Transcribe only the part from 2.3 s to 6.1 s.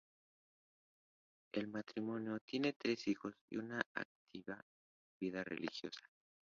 tiene tres hijos y una activa vida religiosa.